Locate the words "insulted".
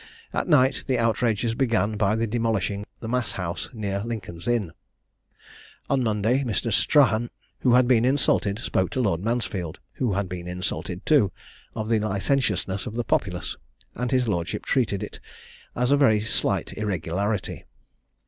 8.03-8.57, 10.47-11.05